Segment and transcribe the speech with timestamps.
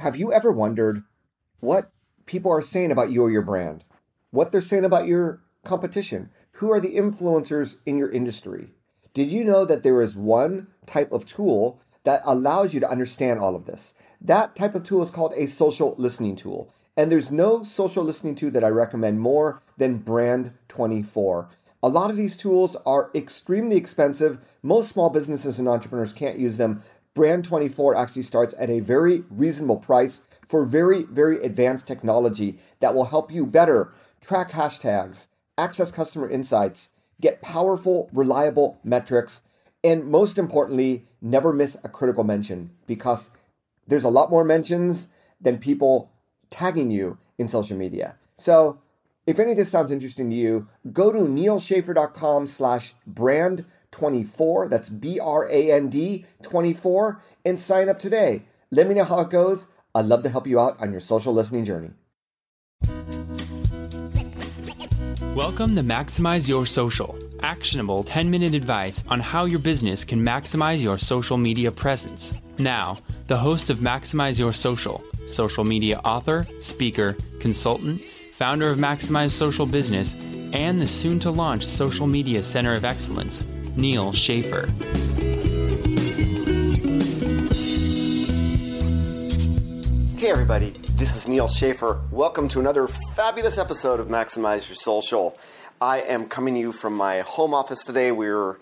[0.00, 1.04] Have you ever wondered
[1.60, 1.90] what
[2.26, 3.82] people are saying about you or your brand?
[4.30, 6.28] What they're saying about your competition?
[6.52, 8.72] Who are the influencers in your industry?
[9.14, 13.40] Did you know that there is one type of tool that allows you to understand
[13.40, 13.94] all of this?
[14.20, 16.70] That type of tool is called a social listening tool.
[16.94, 21.48] And there's no social listening tool that I recommend more than Brand 24.
[21.82, 24.38] A lot of these tools are extremely expensive.
[24.62, 26.82] Most small businesses and entrepreneurs can't use them.
[27.16, 32.94] Brand 24 actually starts at a very reasonable price for very, very advanced technology that
[32.94, 39.40] will help you better track hashtags, access customer insights, get powerful, reliable metrics,
[39.82, 43.30] and most importantly, never miss a critical mention because
[43.86, 45.08] there's a lot more mentions
[45.40, 46.10] than people
[46.50, 48.16] tagging you in social media.
[48.36, 48.78] So
[49.26, 53.64] if any of this sounds interesting to you, go to nealschaffer.com slash brand
[53.96, 54.68] 24.
[54.68, 58.42] That's B R A N D 24 and sign up today.
[58.70, 59.66] Let me know how it goes.
[59.94, 61.90] I'd love to help you out on your social listening journey.
[65.34, 70.82] Welcome to Maximize Your Social, actionable 10 minute advice on how your business can maximize
[70.82, 72.34] your social media presence.
[72.58, 78.02] Now, the host of Maximize Your Social, social media author, speaker, consultant,
[78.34, 80.14] founder of Maximize Social Business,
[80.52, 83.44] and the soon to launch Social Media Center of Excellence,
[83.76, 84.66] Neal Schaffer.
[90.16, 92.00] Hey, everybody, this is Neal Schaffer.
[92.10, 95.36] Welcome to another fabulous episode of Maximize Your Social.
[95.78, 98.12] I am coming to you from my home office today.
[98.12, 98.56] We're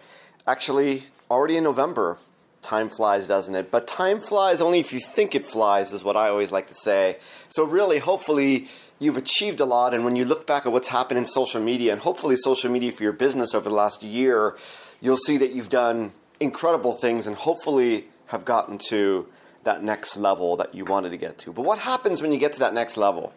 [0.48, 2.18] actually already in November.
[2.60, 3.70] Time flies, doesn't it?
[3.70, 6.74] But time flies only if you think it flies, is what I always like to
[6.74, 7.18] say.
[7.48, 8.66] So, really, hopefully,
[8.98, 9.94] you've achieved a lot.
[9.94, 12.90] And when you look back at what's happened in social media, and hopefully social media
[12.90, 14.56] for your business over the last year,
[15.05, 19.28] you'll see that you've done incredible things and hopefully have gotten to
[19.64, 21.52] that next level that you wanted to get to.
[21.52, 23.34] But what happens when you get to that next level?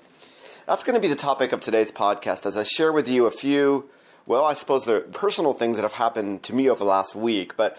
[0.65, 3.31] That's going to be the topic of today's podcast as I share with you a
[3.31, 3.89] few,
[4.25, 7.57] well, I suppose they're personal things that have happened to me over the last week,
[7.57, 7.77] but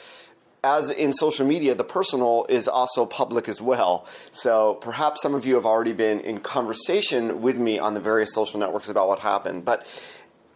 [0.62, 4.06] as in social media, the personal is also public as well.
[4.32, 8.34] So perhaps some of you have already been in conversation with me on the various
[8.34, 9.64] social networks about what happened.
[9.64, 9.86] But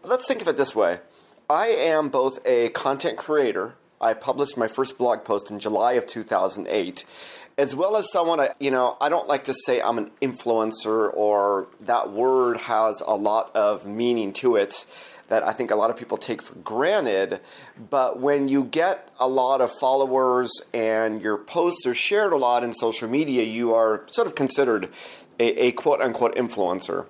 [0.02, 0.98] let's think of it this way
[1.52, 3.74] I am both a content creator.
[4.00, 7.04] I published my first blog post in July of 2008
[7.58, 11.10] as well as someone, uh, you know, I don't like to say I'm an influencer
[11.12, 14.86] or that word has a lot of meaning to it
[15.28, 17.42] that I think a lot of people take for granted.
[17.90, 22.64] But when you get a lot of followers and your posts are shared a lot
[22.64, 24.88] in social media, you are sort of considered
[25.38, 27.04] a, a quote unquote influencer.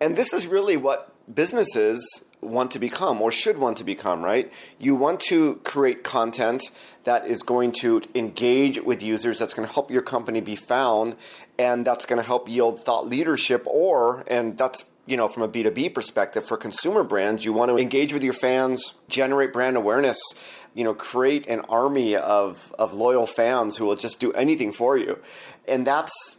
[0.00, 4.52] And this is really what businesses want to become or should want to become, right?
[4.78, 6.62] You want to create content
[7.04, 11.16] that is going to engage with users, that's going to help your company be found,
[11.58, 15.48] and that's going to help yield thought leadership, or, and that's you know, from a
[15.48, 20.18] B2B perspective, for consumer brands, you want to engage with your fans, generate brand awareness,
[20.72, 24.96] you know, create an army of, of loyal fans who will just do anything for
[24.96, 25.18] you.
[25.68, 26.38] And that's,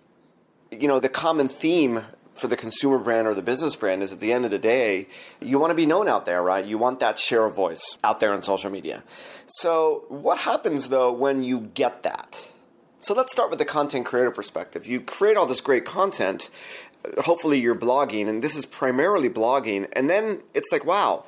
[0.71, 4.19] you know, the common theme for the consumer brand or the business brand is at
[4.19, 5.07] the end of the day,
[5.41, 6.65] you want to be known out there, right?
[6.65, 9.03] You want that share of voice out there on social media.
[9.45, 12.51] So, what happens though when you get that?
[12.99, 14.85] So, let's start with the content creator perspective.
[14.85, 16.49] You create all this great content,
[17.19, 21.25] hopefully, you're blogging, and this is primarily blogging, and then it's like, wow,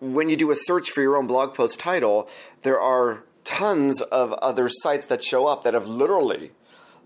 [0.00, 2.28] when you do a search for your own blog post title,
[2.62, 6.52] there are tons of other sites that show up that have literally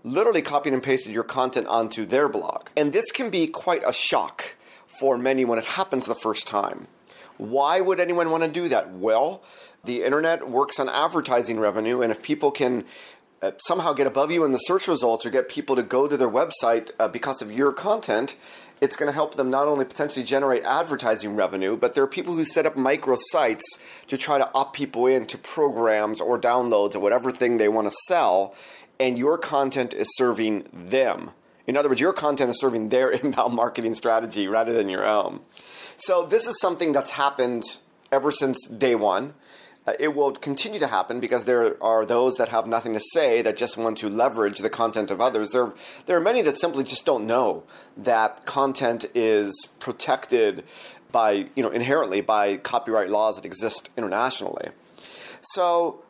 [0.03, 2.67] literally copied and pasted your content onto their blog.
[2.75, 4.55] And this can be quite a shock
[4.99, 6.87] for many when it happens the first time.
[7.37, 8.91] Why would anyone want to do that?
[8.91, 9.41] Well,
[9.83, 12.85] the internet works on advertising revenue, and if people can
[13.41, 16.15] uh, somehow get above you in the search results or get people to go to
[16.15, 18.35] their website uh, because of your content,
[18.81, 22.35] it's going to help them not only potentially generate advertising revenue, but there are people
[22.35, 26.99] who set up micro sites to try to opt people into programs or downloads or
[26.99, 28.53] whatever thing they want to sell
[28.99, 31.31] and your content is serving them.
[31.65, 35.41] In other words, your content is serving their inbound marketing strategy rather than your own.
[35.97, 37.63] So, this is something that's happened
[38.11, 39.33] ever since day one.
[39.85, 43.41] Uh, it will continue to happen because there are those that have nothing to say
[43.41, 45.51] that just want to leverage the content of others.
[45.51, 45.73] There,
[46.05, 47.63] there are many that simply just don't know
[47.97, 50.63] that content is protected
[51.11, 54.69] by, you know, inherently by copyright laws that exist internationally.
[55.41, 56.03] So,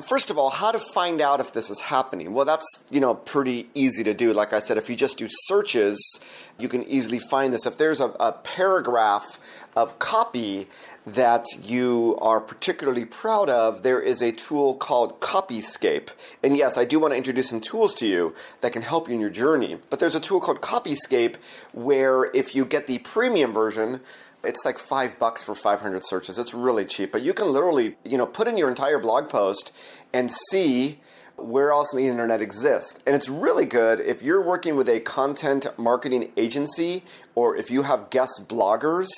[0.00, 2.32] First of all, how to find out if this is happening?
[2.32, 4.32] Well, that's, you know, pretty easy to do.
[4.32, 6.18] Like I said, if you just do searches,
[6.58, 7.66] you can easily find this.
[7.66, 9.38] If there's a, a paragraph
[9.76, 10.68] of copy
[11.06, 16.08] that you are particularly proud of, there is a tool called Copyscape.
[16.42, 19.14] And yes, I do want to introduce some tools to you that can help you
[19.14, 19.76] in your journey.
[19.90, 21.36] But there's a tool called Copyscape
[21.74, 24.00] where if you get the premium version,
[24.44, 26.38] it's like five bucks for 500 searches.
[26.38, 29.72] It's really cheap, but you can literally, you know, put in your entire blog post
[30.12, 31.00] and see
[31.36, 33.00] where else on the internet exists.
[33.06, 37.04] And it's really good if you're working with a content marketing agency
[37.34, 39.08] or if you have guest bloggers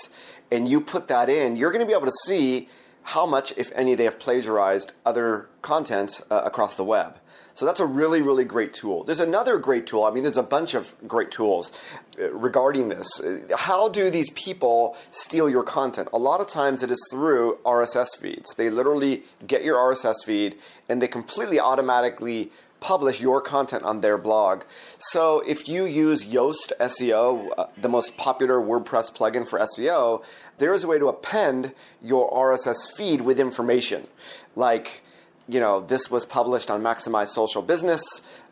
[0.51, 2.69] and you put that in, you're going to be able to see
[3.09, 7.19] how much, if any, they have plagiarized other content uh, across the web.
[7.55, 9.05] So that's a really, really great tool.
[9.05, 10.05] There's another great tool.
[10.05, 11.73] I mean, there's a bunch of great tools
[12.21, 13.09] uh, regarding this.
[13.57, 16.09] How do these people steal your content?
[16.13, 18.55] A lot of times it is through RSS feeds.
[18.57, 20.57] They literally get your RSS feed
[20.89, 24.65] and they completely automatically publish your content on their blog.
[24.99, 30.23] So if you use Yoast SEO, uh, the most popular WordPress plugin for SEO,
[30.59, 31.73] there is a way to append
[32.03, 34.07] your RSS feed with information
[34.55, 35.03] like
[35.49, 38.03] you know, this was published on Maximize Social Business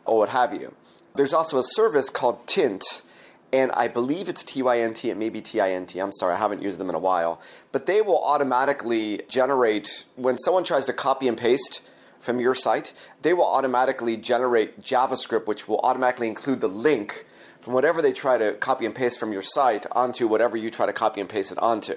[0.05, 0.73] or what have you.
[1.15, 3.03] There's also a service called Tint,
[3.51, 5.95] and I believe it's TYNT, it may be TINT.
[5.95, 7.39] I'm sorry, I haven't used them in a while.
[7.71, 11.81] But they will automatically generate, when someone tries to copy and paste
[12.19, 17.25] from your site, they will automatically generate JavaScript, which will automatically include the link
[17.61, 20.85] from whatever they try to copy and paste from your site onto whatever you try
[20.85, 21.95] to copy and paste it onto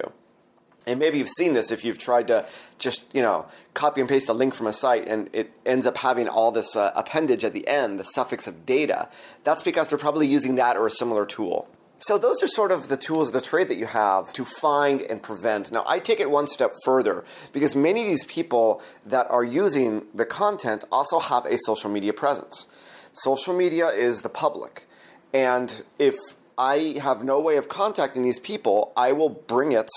[0.87, 2.47] and maybe you've seen this if you've tried to
[2.79, 5.97] just you know copy and paste a link from a site and it ends up
[5.97, 9.09] having all this uh, appendage at the end the suffix of data
[9.43, 11.67] that's because they're probably using that or a similar tool.
[11.99, 15.01] So those are sort of the tools of the trade that you have to find
[15.01, 15.71] and prevent.
[15.71, 20.05] Now i take it one step further because many of these people that are using
[20.13, 22.67] the content also have a social media presence.
[23.13, 24.87] Social media is the public.
[25.33, 26.15] And if
[26.57, 29.89] i have no way of contacting these people i will bring it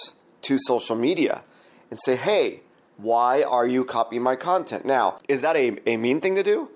[0.43, 1.43] to social media
[1.91, 2.61] and say, hey,
[2.97, 4.85] why are you copying my content?
[4.85, 6.71] Now, is that a, a mean thing to do?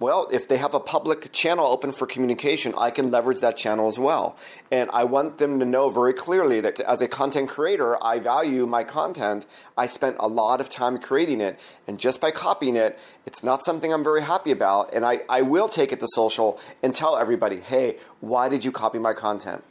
[0.00, 3.88] Well, if they have a public channel open for communication, I can leverage that channel
[3.88, 4.36] as well.
[4.70, 8.64] And I want them to know very clearly that as a content creator, I value
[8.66, 9.44] my content.
[9.76, 11.58] I spent a lot of time creating it.
[11.88, 14.94] And just by copying it, it's not something I'm very happy about.
[14.94, 18.70] And I, I will take it to social and tell everybody, hey, why did you
[18.70, 19.64] copy my content?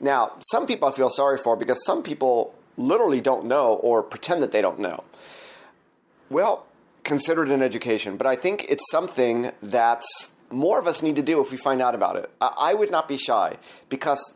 [0.00, 4.42] Now, some people I feel sorry for because some people literally don't know or pretend
[4.42, 5.04] that they don't know.
[6.30, 6.68] Well,
[7.04, 10.02] consider it an education, but I think it's something that
[10.50, 12.30] more of us need to do if we find out about it.
[12.40, 13.56] I would not be shy
[13.88, 14.34] because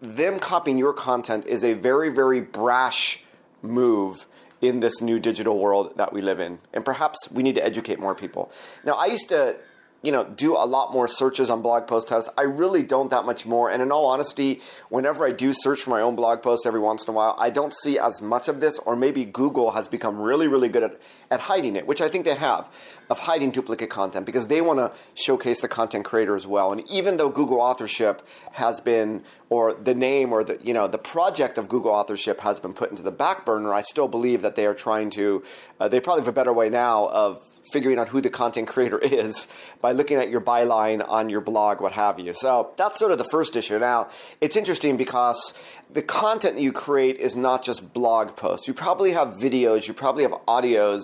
[0.00, 3.22] them copying your content is a very, very brash
[3.62, 4.26] move
[4.60, 6.58] in this new digital world that we live in.
[6.72, 8.50] And perhaps we need to educate more people.
[8.84, 9.56] Now, I used to
[10.02, 12.28] you know, do a lot more searches on blog post types.
[12.36, 13.70] I really don't that much more.
[13.70, 17.06] And in all honesty, whenever I do search for my own blog post every once
[17.06, 20.20] in a while, I don't see as much of this, or maybe Google has become
[20.20, 21.00] really, really good at,
[21.30, 22.68] at hiding it, which I think they have,
[23.10, 26.72] of hiding duplicate content because they want to showcase the content creator as well.
[26.72, 30.98] And even though Google authorship has been, or the name or the, you know, the
[30.98, 34.56] project of Google authorship has been put into the back burner, I still believe that
[34.56, 35.44] they are trying to,
[35.78, 38.98] uh, they probably have a better way now of figuring out who the content creator
[39.02, 39.48] is
[39.80, 42.32] by looking at your byline on your blog, what have you.
[42.32, 43.78] So that's sort of the first issue.
[43.78, 44.10] Now,
[44.40, 45.54] it's interesting because
[45.90, 48.68] the content that you create is not just blog posts.
[48.68, 51.02] You probably have videos, you probably have audios,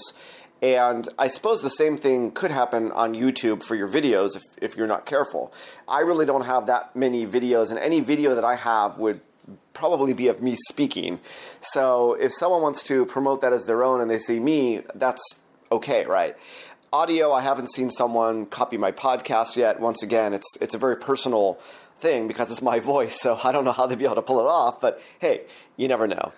[0.60, 4.76] and I suppose the same thing could happen on YouTube for your videos if, if
[4.76, 5.52] you're not careful.
[5.86, 9.20] I really don't have that many videos, and any video that I have would
[9.72, 11.20] probably be of me speaking.
[11.60, 15.22] So if someone wants to promote that as their own and they see me, that's
[15.70, 16.36] okay, right?
[16.92, 19.80] Audio, I haven't seen someone copy my podcast yet.
[19.80, 21.54] Once again, it's it's a very personal
[21.96, 24.40] thing because it's my voice, so I don't know how they'd be able to pull
[24.40, 25.42] it off, but hey,
[25.76, 26.32] you never know.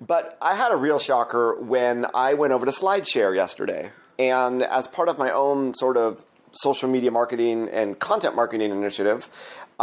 [0.00, 3.92] But I had a real shocker when I went over to SlideShare yesterday.
[4.18, 9.28] And as part of my own sort of social media marketing and content marketing initiative,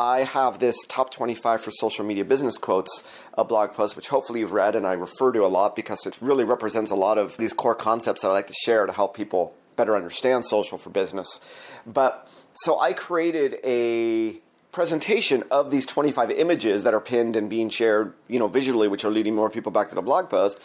[0.01, 3.03] I have this top 25 for social media business quotes,
[3.37, 6.17] a blog post, which hopefully you've read and I refer to a lot because it
[6.19, 9.15] really represents a lot of these core concepts that I like to share to help
[9.15, 11.39] people better understand social for business.
[11.85, 14.39] But so I created a
[14.71, 19.05] presentation of these 25 images that are pinned and being shared, you know, visually, which
[19.05, 20.59] are leading more people back to the blog post,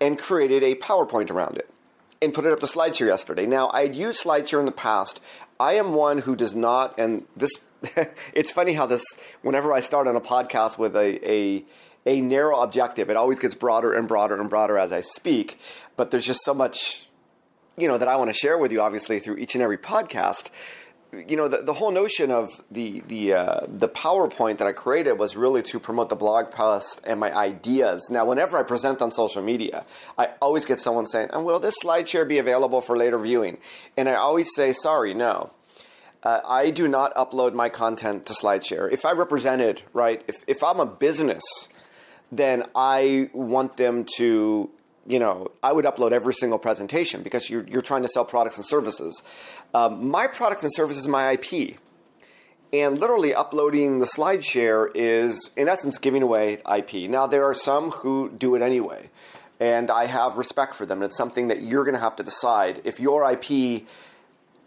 [0.00, 1.68] and created a PowerPoint around it
[2.20, 3.46] and put it up to SlideShare yesterday.
[3.46, 5.20] Now, I'd used SlideShare in the past.
[5.60, 7.50] I am one who does not, and this
[8.34, 9.04] it's funny how this,
[9.42, 11.64] whenever I start on a podcast with a, a,
[12.06, 15.60] a narrow objective, it always gets broader and broader and broader as I speak,
[15.96, 17.08] but there's just so much
[17.78, 20.50] you know, that I want to share with you, obviously, through each and every podcast.
[21.10, 25.12] You know, the, the whole notion of the the uh, the PowerPoint that I created
[25.12, 28.08] was really to promote the blog post and my ideas.
[28.10, 29.86] Now, whenever I present on social media,
[30.18, 33.56] I always get someone saying, "And will this slide share be available for later viewing?"
[33.96, 35.50] And I always say, "Sorry, no."
[36.22, 38.92] Uh, I do not upload my content to SlideShare.
[38.92, 41.44] If I represented, right, if, if I'm a business,
[42.32, 44.68] then I want them to,
[45.08, 48.58] you know, I would upload every single presentation because you're, you're trying to sell products
[48.58, 49.22] and services.
[49.72, 51.78] Um, my product and service is my IP.
[52.70, 57.08] And literally uploading the SlideShare is, in essence, giving away IP.
[57.08, 59.08] Now, there are some who do it anyway,
[59.58, 61.02] and I have respect for them.
[61.02, 62.82] It's something that you're going to have to decide.
[62.84, 63.86] If your IP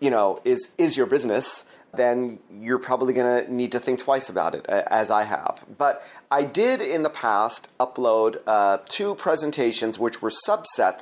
[0.02, 4.30] you know, is is your business, then you're probably going to need to think twice
[4.30, 5.66] about it, as I have.
[5.78, 11.02] But I did in the past upload uh, two presentations, which were subsets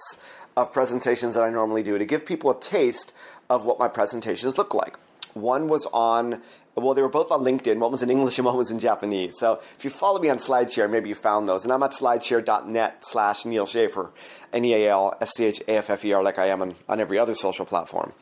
[0.58, 3.14] of presentations that I normally do to give people a taste
[3.50, 4.98] of what my presentations look like.
[5.34, 6.42] One was on,
[6.76, 7.78] well, they were both on LinkedIn.
[7.78, 9.36] One was in English and one was in Japanese.
[9.38, 11.66] So if you follow me on SlideShare, maybe you found those.
[11.66, 14.12] And I'm at slideshare.net slash Neal Schaffer,
[14.52, 16.62] N E A L S C H A F F E R, like I am
[16.62, 18.14] on, on every other social platform.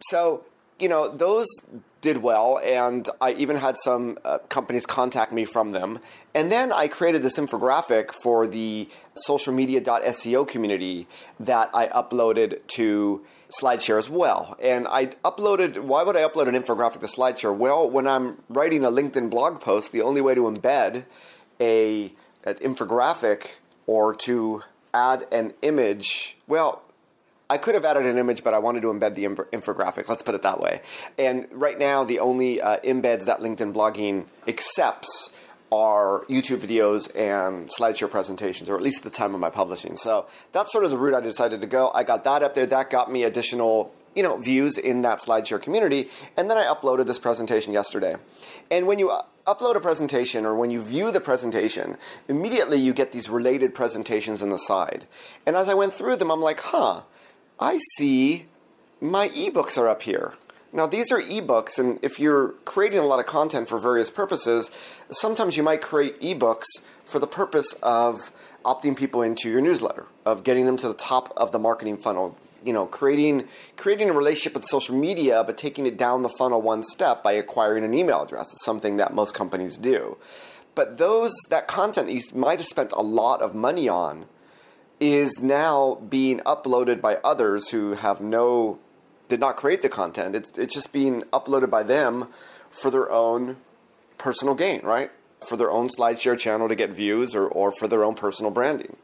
[0.00, 0.44] So,
[0.78, 1.46] you know, those
[2.00, 5.98] did well, and I even had some uh, companies contact me from them.
[6.34, 11.08] And then I created this infographic for the social socialmedia.seo community
[11.40, 14.56] that I uploaded to SlideShare as well.
[14.62, 17.56] And I uploaded, why would I upload an infographic to SlideShare?
[17.56, 21.06] Well, when I'm writing a LinkedIn blog post, the only way to embed
[21.60, 22.12] a,
[22.44, 26.82] an infographic or to add an image, well,
[27.48, 30.08] I could have added an image, but I wanted to embed the infographic.
[30.08, 30.80] Let's put it that way.
[31.16, 35.32] And right now, the only uh, embeds that LinkedIn blogging accepts
[35.70, 39.96] are YouTube videos and SlideShare presentations, or at least at the time of my publishing.
[39.96, 41.92] So that's sort of the route I decided to go.
[41.94, 42.66] I got that up there.
[42.66, 47.06] That got me additional you know views in that SlideShare community, and then I uploaded
[47.06, 48.16] this presentation yesterday.
[48.72, 52.92] And when you uh, upload a presentation or when you view the presentation, immediately you
[52.92, 55.06] get these related presentations on the side.
[55.46, 57.02] And as I went through them, I'm like, huh
[57.58, 58.46] I see
[59.00, 60.34] my ebooks are up here.
[60.72, 64.70] Now, these are ebooks, and if you're creating a lot of content for various purposes,
[65.10, 66.66] sometimes you might create ebooks
[67.06, 68.30] for the purpose of
[68.62, 72.36] opting people into your newsletter, of getting them to the top of the marketing funnel.
[72.62, 73.46] You know, creating
[73.76, 77.32] creating a relationship with social media, but taking it down the funnel one step by
[77.32, 78.52] acquiring an email address.
[78.52, 80.18] It's something that most companies do.
[80.74, 84.26] But those that content that you might have spent a lot of money on
[85.00, 88.78] is now being uploaded by others who have no
[89.28, 90.36] did not create the content.
[90.36, 92.28] It's it's just being uploaded by them
[92.70, 93.56] for their own
[94.18, 95.10] personal gain, right?
[95.46, 98.96] For their own SlideShare channel to get views or, or for their own personal branding.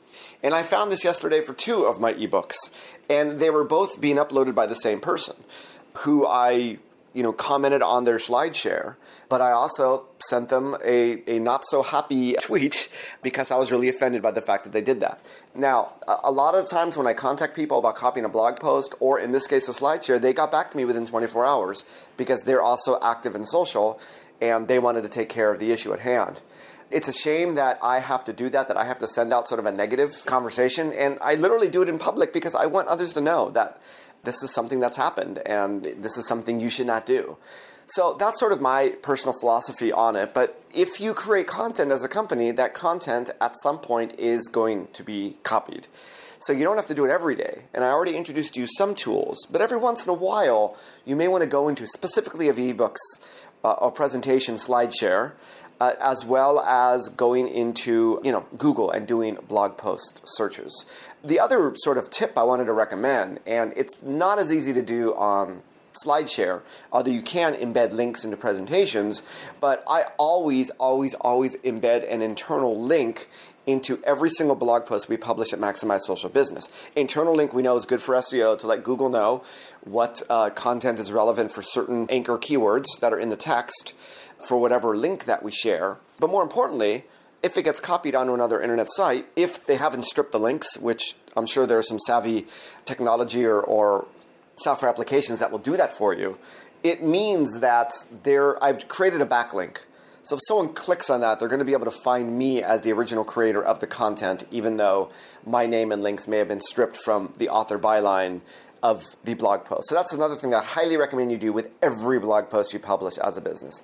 [0.42, 2.56] And I found this yesterday for two of my ebooks,
[3.08, 5.36] and they were both being uploaded by the same person
[5.98, 6.78] who I
[7.14, 8.96] you know, commented on their SlideShare,
[9.28, 12.88] but I also sent them a, a not so happy tweet
[13.22, 15.20] because I was really offended by the fact that they did that.
[15.54, 19.20] Now, a, lot of times when I contact people about copying a blog post, or
[19.20, 21.84] in this case a SlideShare, they got back to me within 24 hours
[22.16, 24.00] because they're also active in social
[24.40, 26.40] and they wanted to take care of the issue at hand.
[26.90, 29.48] It's a shame that I have to do that, that I have to send out
[29.48, 30.92] sort of a negative conversation.
[30.92, 33.80] And I literally do it in public because I want others to know that
[34.24, 37.36] this is something that's happened and this is something you should not do.
[37.86, 40.32] So that's sort of my personal philosophy on it.
[40.32, 44.88] But if you create content as a company, that content at some point is going
[44.92, 45.88] to be copied.
[46.38, 47.64] So you don't have to do it every day.
[47.74, 51.28] And I already introduced you some tools, but every once in a while, you may
[51.28, 52.96] want to go into specifically of ebooks
[53.64, 55.32] uh, or presentation SlideShare
[55.82, 60.86] uh, as well as going into you know Google and doing blog post searches.
[61.24, 64.82] The other sort of tip I wanted to recommend, and it's not as easy to
[64.82, 65.62] do on
[66.06, 66.62] SlideShare,
[66.92, 69.22] although you can embed links into presentations,
[69.60, 73.28] but I always, always, always embed an internal link
[73.66, 76.70] into every single blog post we publish at Maximize Social Business.
[76.96, 79.44] Internal link we know is good for SEO to let Google know
[79.82, 83.94] what uh, content is relevant for certain anchor keywords that are in the text
[84.46, 85.98] for whatever link that we share.
[86.18, 87.04] But more importantly,
[87.42, 91.14] if it gets copied onto another internet site, if they haven't stripped the links, which
[91.36, 92.46] I'm sure there are some savvy
[92.84, 94.06] technology or, or
[94.56, 96.38] software applications that will do that for you,
[96.84, 99.78] it means that there I've created a backlink.
[100.24, 102.82] So if someone clicks on that, they're going to be able to find me as
[102.82, 105.10] the original creator of the content, even though
[105.44, 108.40] my name and links may have been stripped from the author byline
[108.84, 109.88] of the blog post.
[109.88, 112.78] So that's another thing that I highly recommend you do with every blog post you
[112.78, 113.82] publish as a business.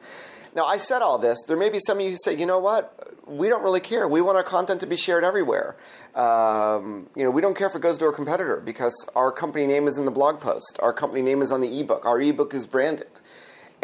[0.59, 1.45] Now, I said all this.
[1.47, 3.15] There may be some of you who say, you know what?
[3.29, 4.09] We don't really care.
[4.09, 5.77] We want our content to be shared everywhere.
[6.17, 9.69] Um, you know, we don't care if it goes to a competitor because our company
[9.69, 10.81] name is in the blog post.
[10.83, 12.05] Our company name is on the ebook.
[12.05, 13.07] Our ebook is branded.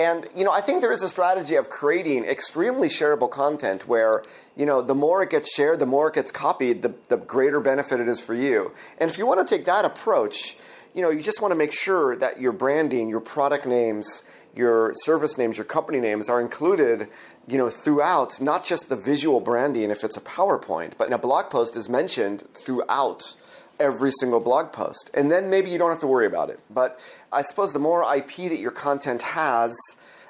[0.00, 4.24] And you know, I think there is a strategy of creating extremely shareable content where
[4.56, 7.60] you know the more it gets shared, the more it gets copied, the, the greater
[7.60, 8.72] benefit it is for you.
[8.98, 10.56] And if you want to take that approach,
[10.92, 14.24] you know, you just want to make sure that your branding, your product names,
[14.54, 17.08] your service names, your company names are included,
[17.48, 21.18] you know, throughout, not just the visual branding if it's a PowerPoint, but in a
[21.18, 23.36] blog post is mentioned throughout
[23.80, 25.10] every single blog post.
[25.14, 26.60] And then maybe you don't have to worry about it.
[26.70, 27.00] But
[27.32, 29.76] I suppose the more IP that your content has,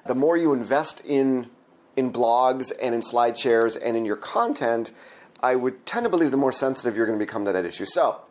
[0.07, 1.50] the more you invest in
[1.97, 4.90] in blogs and in slide shares and in your content,
[5.40, 7.85] I would tend to believe the more sensitive you're going to become to that issue.
[7.87, 8.23] So,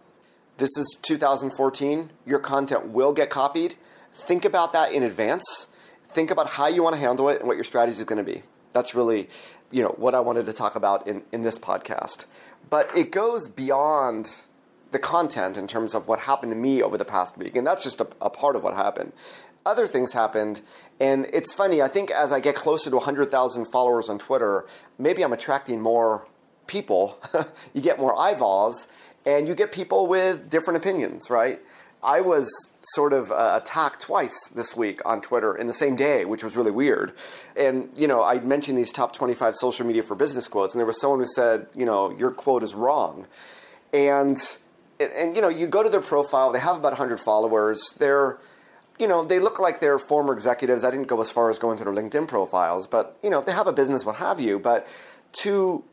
[0.57, 2.11] this is 2014.
[2.25, 3.75] Your content will get copied.
[4.13, 5.67] Think about that in advance.
[6.13, 8.31] Think about how you want to handle it and what your strategy is going to
[8.31, 8.43] be.
[8.71, 9.29] That's really,
[9.71, 12.25] you know, what I wanted to talk about in, in this podcast.
[12.69, 14.43] But it goes beyond
[14.91, 17.55] the content in terms of what happened to me over the past week.
[17.55, 19.11] And that's just a, a part of what happened.
[19.65, 20.61] Other things happened,
[20.99, 21.81] and it's funny.
[21.81, 24.65] I think as I get closer to 100,000 followers on Twitter,
[24.97, 26.27] maybe I'm attracting more
[26.67, 27.17] people.
[27.73, 28.87] you get more eyeballs,
[29.25, 31.61] and you get people with different opinions, right?
[32.03, 36.25] I was sort of uh, attacked twice this week on Twitter in the same day,
[36.25, 37.13] which was really weird.
[37.55, 40.85] And, you know, I mentioned these top 25 social media for business quotes, and there
[40.85, 43.25] was someone who said, you know, your quote is wrong.
[43.93, 44.37] And
[44.99, 46.51] and you know, you go to their profile.
[46.51, 47.95] They have about 100 followers.
[47.99, 48.37] They're,
[48.99, 50.83] you know, they look like they're former executives.
[50.83, 53.51] I didn't go as far as going to their LinkedIn profiles, but you know, they
[53.51, 54.59] have a business, what have you.
[54.59, 54.87] But
[55.41, 55.83] to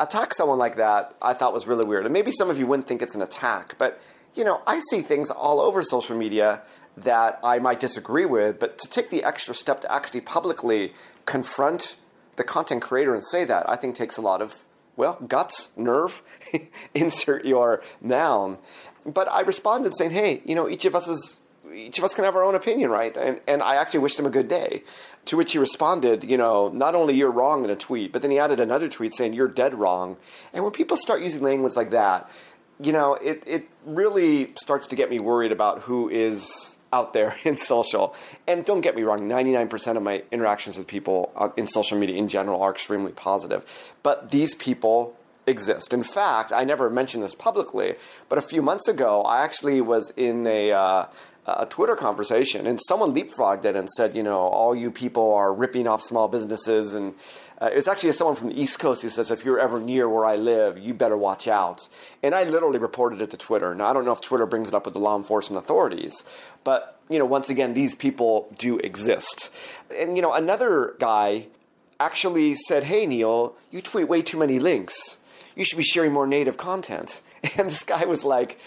[0.00, 2.04] attack someone like that, I thought was really weird.
[2.04, 4.00] And maybe some of you wouldn't think it's an attack, but
[4.34, 6.62] you know, I see things all over social media
[6.96, 8.58] that I might disagree with.
[8.58, 10.92] But to take the extra step to actually publicly
[11.26, 11.96] confront
[12.36, 14.64] the content creator and say that, I think takes a lot of
[14.96, 16.22] well, guts, nerve,
[16.94, 18.58] insert your noun.
[19.04, 21.40] But I responded saying, hey, you know, each of us is
[21.74, 23.16] each of us can have our own opinion, right?
[23.16, 24.84] And, and I actually wished him a good day.
[25.26, 28.30] To which he responded, you know, not only you're wrong in a tweet, but then
[28.30, 30.16] he added another tweet saying you're dead wrong.
[30.52, 32.30] And when people start using language like that,
[32.80, 37.34] you know, it, it really starts to get me worried about who is out there
[37.44, 38.14] in social.
[38.46, 42.16] And don't get me wrong, 99% of my interactions with people uh, in social media
[42.16, 43.92] in general are extremely positive.
[44.02, 45.16] But these people
[45.46, 45.92] exist.
[45.92, 47.96] In fact, I never mentioned this publicly,
[48.28, 50.72] but a few months ago, I actually was in a.
[50.72, 51.06] Uh,
[51.46, 55.52] a Twitter conversation, and someone leapfrogged it and said, you know, all you people are
[55.52, 57.12] ripping off small businesses and
[57.60, 60.36] uh, actually someone from the East Coast who says, if you're ever near where I
[60.36, 61.88] live, you better watch out.
[62.22, 63.74] And I literally reported it to Twitter.
[63.74, 66.24] Now, I don't know if Twitter brings it up with the law enforcement authorities,
[66.64, 69.52] but, you know, once again, these people do exist.
[69.96, 71.46] And, you know, another guy
[72.00, 75.18] actually said, hey, Neal, you tweet way too many links.
[75.54, 77.22] You should be sharing more native content.
[77.58, 78.58] And this guy was like,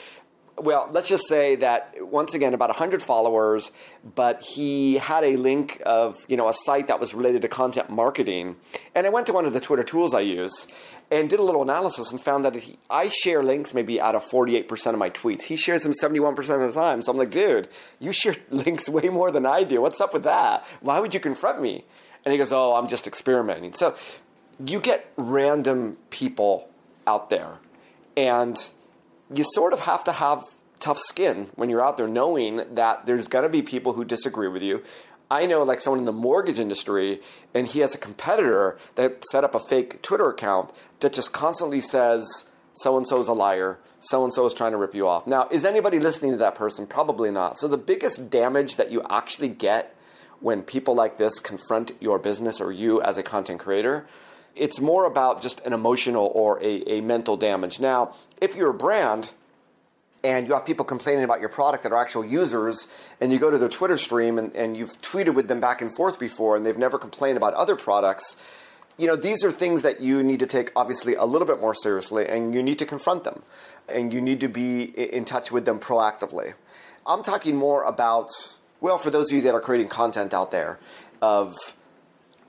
[0.57, 3.71] well, let's just say that once again, about 100 followers,
[4.15, 7.89] but he had a link of you know a site that was related to content
[7.89, 8.55] marketing.
[8.95, 10.67] And I went to one of the Twitter tools I use
[11.11, 14.27] and did a little analysis and found that he, I share links maybe out of
[14.27, 15.43] 48% of my tweets.
[15.43, 17.01] He shares them 71% of the time.
[17.01, 19.81] So I'm like, dude, you share links way more than I do.
[19.81, 20.65] What's up with that?
[20.81, 21.85] Why would you confront me?
[22.25, 23.73] And he goes, oh, I'm just experimenting.
[23.73, 23.95] So
[24.65, 26.67] you get random people
[27.05, 27.59] out there
[28.17, 28.57] and
[29.33, 30.43] you sort of have to have
[30.79, 34.47] tough skin when you're out there knowing that there's going to be people who disagree
[34.47, 34.83] with you.
[35.29, 37.19] I know like someone in the mortgage industry
[37.53, 41.81] and he has a competitor that set up a fake Twitter account that just constantly
[41.81, 45.07] says so and so is a liar, so and so is trying to rip you
[45.07, 45.25] off.
[45.25, 46.85] Now, is anybody listening to that person?
[46.85, 47.57] Probably not.
[47.57, 49.95] So the biggest damage that you actually get
[50.39, 54.05] when people like this confront your business or you as a content creator,
[54.57, 57.79] it's more about just an emotional or a, a mental damage.
[57.79, 59.31] Now, if you're a brand
[60.23, 62.87] and you have people complaining about your product that are actual users,
[63.21, 65.93] and you go to their Twitter stream and, and you've tweeted with them back and
[65.95, 68.35] forth before, and they've never complained about other products,
[68.97, 71.75] you know, these are things that you need to take obviously a little bit more
[71.75, 73.43] seriously, and you need to confront them,
[73.87, 76.53] and you need to be in touch with them proactively.
[77.05, 78.29] I'm talking more about,
[78.81, 80.79] well, for those of you that are creating content out there,
[81.21, 81.55] of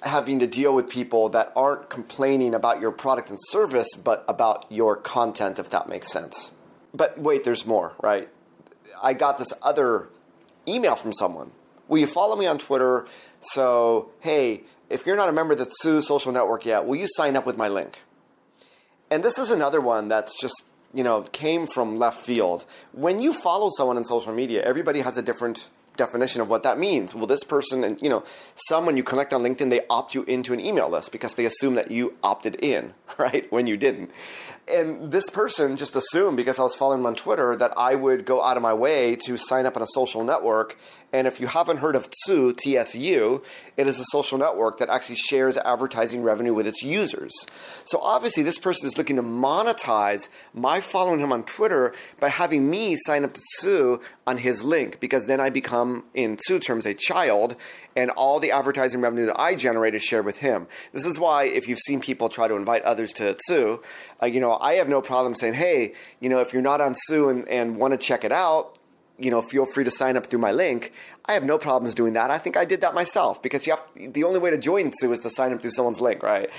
[0.02, 4.66] having to deal with people that aren't complaining about your product and service, but about
[4.70, 6.52] your content, if that makes sense.
[6.94, 8.28] But wait, there's more, right?
[9.02, 10.08] I got this other
[10.66, 11.52] email from someone.
[11.88, 13.06] Will you follow me on Twitter?
[13.40, 17.06] So, hey, if you're not a member of the Tsu Social Network yet, will you
[17.08, 18.02] sign up with my link?
[19.10, 22.64] And this is another one that's just you know, came from left field.
[22.92, 26.78] When you follow someone on social media, everybody has a different definition of what that
[26.78, 27.14] means.
[27.14, 30.54] Well, this person, and you know, someone you connect on LinkedIn, they opt you into
[30.54, 34.10] an email list because they assume that you opted in, right, when you didn't.
[34.70, 38.24] And this person just assumed because I was following him on Twitter that I would
[38.24, 40.76] go out of my way to sign up on a social network.
[41.10, 43.42] And if you haven't heard of Tsu, TSU,
[43.78, 47.32] it is a social network that actually shares advertising revenue with its users.
[47.84, 52.68] So obviously, this person is looking to monetize my following him on Twitter by having
[52.68, 56.84] me sign up to Tsu on his link because then I become, in Tsu terms,
[56.84, 57.56] a child,
[57.96, 60.66] and all the advertising revenue that I generate is shared with him.
[60.92, 63.80] This is why, if you've seen people try to invite others to Tsu,
[64.22, 66.94] uh, you know, I have no problem saying, hey, you know, if you're not on
[66.94, 68.78] Tsu and, and want to check it out,
[69.18, 70.92] you know, feel free to sign up through my link.
[71.24, 72.30] I have no problems doing that.
[72.30, 75.12] I think I did that myself because you have the only way to join Tsu
[75.12, 76.50] is to sign up through someone's link, right?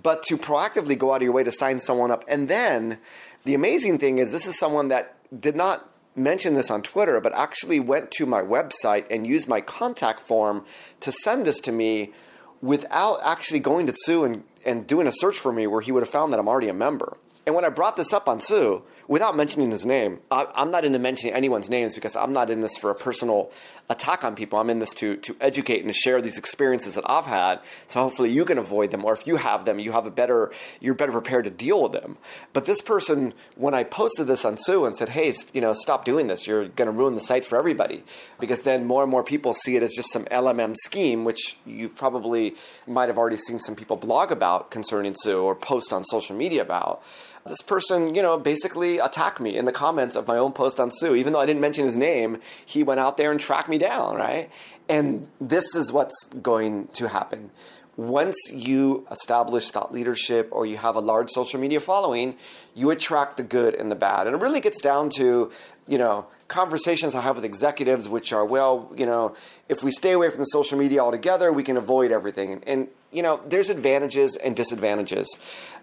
[0.00, 2.98] But to proactively go out of your way to sign someone up, and then
[3.44, 7.32] the amazing thing is this is someone that did not mention this on Twitter, but
[7.34, 10.64] actually went to my website and used my contact form
[11.00, 12.12] to send this to me
[12.60, 16.02] without actually going to Tsu and, and doing a search for me where he would
[16.02, 17.16] have found that I'm already a member.
[17.48, 20.84] And when I brought this up on Tsu, without mentioning his name, I, am not
[20.84, 23.50] into mentioning anyone's names because I'm not in this for a personal
[23.88, 24.58] attack on people.
[24.58, 27.60] I'm in this to, to educate and to share these experiences that I've had.
[27.86, 30.52] So hopefully you can avoid them, or if you have them, you have a better,
[30.78, 32.18] you're better prepared to deal with them.
[32.52, 36.04] But this person, when I posted this on Tsu and said, hey, you know, stop
[36.04, 38.04] doing this, you're going to ruin the site for everybody.
[38.38, 41.88] Because then more and more people see it as just some LMM scheme, which you
[41.88, 42.56] probably
[42.86, 46.60] might have already seen some people blog about concerning Tsu or post on social media
[46.60, 47.02] about
[47.48, 50.90] this person, you know, basically attacked me in the comments of my own post on
[50.90, 51.14] Tsu.
[51.14, 54.16] Even though I didn't mention his name, he went out there and tracked me down,
[54.16, 54.50] right?
[54.88, 57.50] And this is what's going to happen.
[57.96, 62.36] Once you establish thought leadership or you have a large social media following,
[62.72, 64.28] you attract the good and the bad.
[64.28, 65.50] And it really gets down to,
[65.88, 69.34] you know, conversations I have with executives, which are, well, you know,
[69.68, 72.62] if we stay away from the social media altogether, we can avoid everything.
[72.66, 75.38] And, you know, there's advantages and disadvantages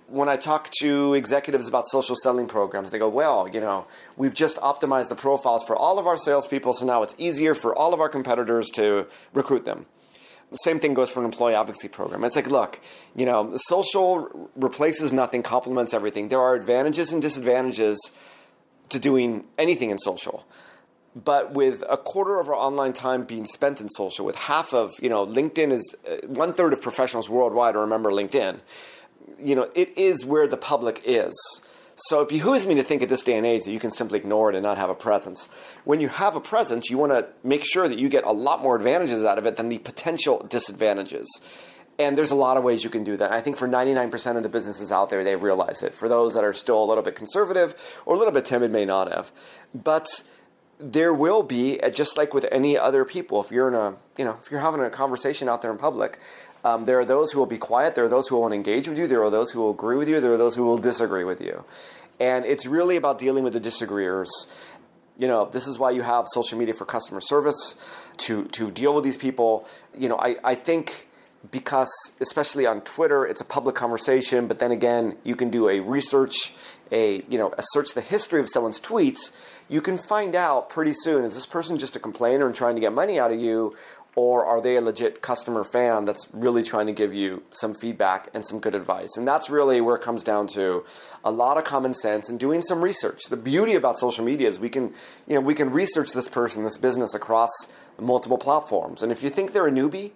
[0.08, 4.34] when I talk to executives about social selling programs, they go, well, you know, we've
[4.34, 7.94] just optimized the profiles for all of our salespeople, so now it's easier for all
[7.94, 9.88] of our competitors to recruit them.
[10.52, 12.24] The same thing goes for an employee advocacy program.
[12.24, 12.80] It's like, look,
[13.16, 16.30] you know, social replaces nothing, complements everything.
[16.30, 18.12] There are advantages and disadvantages
[18.90, 20.46] to doing anything in social.
[21.16, 24.92] But with a quarter of our online time being spent in social, with half of,
[25.02, 28.60] you know, LinkedIn is uh, one third of professionals worldwide remember LinkedIn
[29.40, 31.34] you know, it is where the public is.
[31.96, 34.20] So it behooves me to think at this day and age that you can simply
[34.20, 35.48] ignore it and not have a presence.
[35.86, 38.62] When you have a presence, you want to make sure that you get a lot
[38.62, 41.26] more advantages out of it than the potential disadvantages.
[41.98, 43.32] And there's a lot of ways you can do that.
[43.32, 45.94] I think for 99% of the businesses out there, they've realized it.
[45.94, 48.84] For those that are still a little bit conservative or a little bit timid, may
[48.84, 49.32] not have.
[49.74, 50.08] But
[50.80, 54.38] there will be, just like with any other people, if you're in a, you know,
[54.44, 56.20] if you're having a conversation out there in public,
[56.64, 57.96] um, there are those who will be quiet.
[57.96, 59.08] There are those who will engage with you.
[59.08, 60.20] There are those who will agree with you.
[60.20, 61.64] There are those who will disagree with you.
[62.20, 64.48] And it's really about dealing with the disagreeers.
[65.18, 67.76] You know, this is why you have social media for customer service
[68.18, 69.68] to, to deal with these people.
[69.98, 71.08] You know, I, I think
[71.52, 75.80] because, especially on Twitter, it's a public conversation, but then again, you can do a
[75.80, 76.54] research,
[76.92, 79.32] a, you know, a search the history of someone's tweets.
[79.68, 82.82] You can find out pretty soon is this person just a complainer and trying to
[82.82, 83.76] get money out of you,
[84.16, 88.30] or are they a legit customer fan that's really trying to give you some feedback
[88.34, 89.18] and some good advice?
[89.18, 90.86] And that's really where it comes down to
[91.24, 93.24] a lot of common sense and doing some research.
[93.30, 94.94] The beauty about social media is we can,
[95.28, 97.52] you know, we can research this person, this business across
[98.00, 99.04] multiple platforms.
[99.04, 100.12] And if you think they're a newbie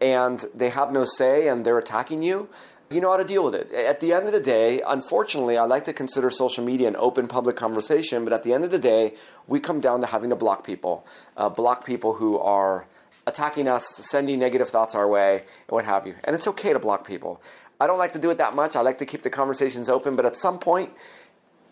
[0.00, 2.48] and they have no say and they're attacking you,
[2.90, 3.72] you know how to deal with it.
[3.72, 7.28] At the end of the day, unfortunately, I like to consider social media an open
[7.28, 9.14] public conversation, but at the end of the day,
[9.46, 12.86] we come down to having to block people, uh, block people who are
[13.26, 16.14] attacking us, sending negative thoughts our way, and what have you.
[16.24, 17.42] And it's okay to block people.
[17.80, 18.76] I don't like to do it that much.
[18.76, 20.90] I like to keep the conversations open, but at some point,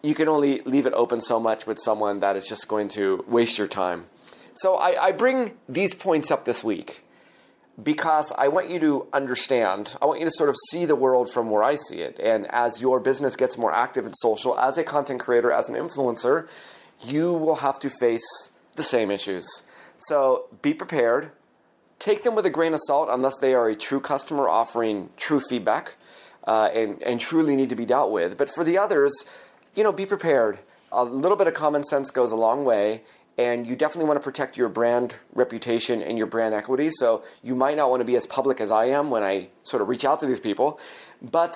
[0.03, 3.25] you can only leave it open so much with someone that is just going to
[3.29, 4.07] waste your time.
[4.55, 7.05] So I, I bring these points up this week
[7.81, 11.31] because I want you to understand, I want you to sort of see the world
[11.31, 12.19] from where I see it.
[12.21, 15.77] And as your business gets more active and social, as a content creator, as an
[15.77, 16.49] influencer,
[17.03, 19.65] you will have to face the same issues.
[19.97, 21.33] So be prepared
[22.03, 25.39] take them with a grain of salt unless they are a true customer offering true
[25.39, 25.95] feedback
[26.49, 28.37] uh, and, and truly need to be dealt with.
[28.37, 29.13] But for the others,
[29.77, 30.59] you know, be prepared.
[30.91, 33.03] A little bit of common sense goes a long way,
[33.39, 36.91] and you definitely want to protect your brand reputation and your brand equity.
[36.91, 39.83] So you might not want to be as public as I am when I sort
[39.83, 40.79] of reach out to these people,
[41.21, 41.55] but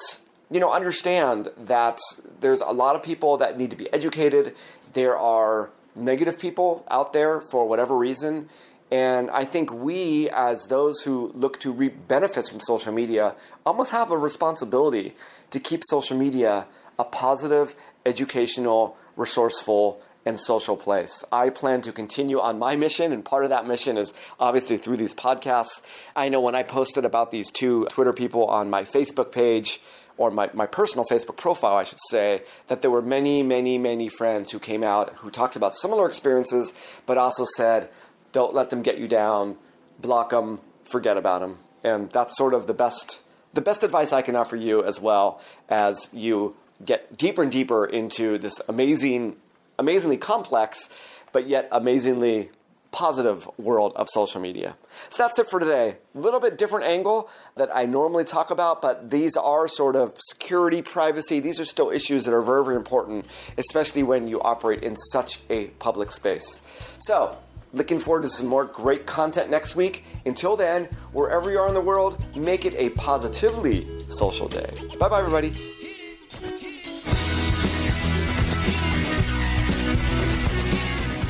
[0.50, 1.98] you know, understand that
[2.40, 4.54] there's a lot of people that need to be educated.
[4.92, 8.48] There are negative people out there for whatever reason.
[8.90, 13.34] And I think we, as those who look to reap benefits from social media,
[13.64, 15.14] almost have a responsibility
[15.50, 16.66] to keep social media
[16.98, 17.74] a positive,
[18.06, 21.24] educational, resourceful, and social place.
[21.30, 24.96] I plan to continue on my mission, and part of that mission is obviously through
[24.96, 25.80] these podcasts.
[26.16, 29.80] I know when I posted about these two Twitter people on my Facebook page,
[30.18, 34.08] or my, my personal Facebook profile, I should say, that there were many, many, many
[34.08, 37.88] friends who came out who talked about similar experiences, but also said,
[38.32, 39.56] don't let them get you down,
[40.00, 41.58] block them, forget about them.
[41.84, 43.20] And that's sort of the best,
[43.54, 47.84] the best advice I can offer you as well as you get deeper and deeper
[47.84, 49.36] into this amazing,
[49.78, 50.90] amazingly complex,
[51.32, 52.50] but yet amazingly
[52.96, 54.74] positive world of social media.
[55.10, 55.96] So that's it for today.
[56.14, 60.14] A little bit different angle that I normally talk about, but these are sort of
[60.16, 61.38] security, privacy.
[61.38, 63.26] These are still issues that are very, very important,
[63.58, 66.62] especially when you operate in such a public space.
[66.98, 67.36] So,
[67.74, 70.04] looking forward to some more great content next week.
[70.24, 74.72] Until then, wherever you are in the world, make it a positively social day.
[74.98, 75.52] Bye bye, everybody.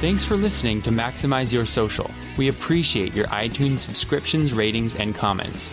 [0.00, 2.11] Thanks for listening to Maximize Your Social.
[2.37, 5.70] We appreciate your iTunes subscriptions, ratings, and comments.